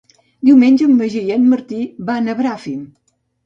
Diumenge 0.49 0.87
en 0.93 0.95
Magí 1.03 1.21
i 1.29 1.37
en 1.37 1.47
Martí 1.53 1.85
van 2.11 2.27
a 2.35 2.39
Bràfim. 2.43 2.85